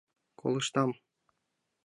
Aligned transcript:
Колыштам. 0.39 0.89